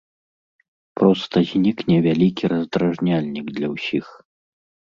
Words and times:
Проста 1.01 1.35
знікне 1.51 1.95
вялікі 2.07 2.51
раздражняльнік 2.55 3.55
для 3.61 3.67
ўсіх. 3.77 4.05